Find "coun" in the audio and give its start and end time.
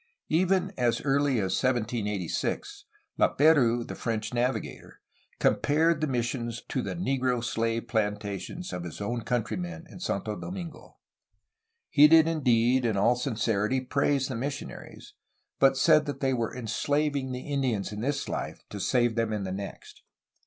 9.23-9.43